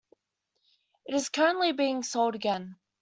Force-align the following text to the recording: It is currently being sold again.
It 1.05 1.13
is 1.13 1.29
currently 1.29 1.73
being 1.73 2.01
sold 2.01 2.33
again. 2.33 2.77